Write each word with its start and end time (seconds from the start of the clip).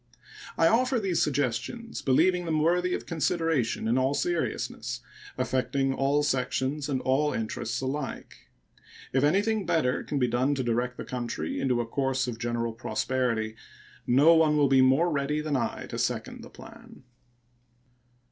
I 0.57 0.67
offer 0.67 0.99
these 0.99 1.21
suggestions, 1.21 2.01
believing 2.01 2.45
them 2.45 2.59
worthy 2.59 2.95
of 2.95 3.05
consideration, 3.05 3.87
in 3.87 3.99
all 3.99 4.15
seriousness, 4.15 5.01
affecting 5.37 5.93
all 5.93 6.23
sections 6.23 6.89
and 6.89 7.01
all 7.01 7.33
interests 7.33 7.79
alike. 7.81 8.49
If 9.13 9.23
anything 9.23 9.63
better 9.63 10.01
can 10.01 10.17
be 10.17 10.27
done 10.27 10.55
to 10.55 10.63
direct 10.63 10.97
the 10.97 11.05
country 11.05 11.59
into 11.61 11.81
a 11.81 11.85
course 11.85 12.25
of 12.25 12.39
general 12.39 12.73
prosperity, 12.73 13.55
no 14.07 14.33
one 14.33 14.57
will 14.57 14.69
be 14.69 14.81
more 14.81 15.11
ready 15.11 15.39
than 15.39 15.55
I 15.55 15.85
to 15.89 15.99
second 15.99 16.41
the 16.41 16.49
plan. 16.49 17.03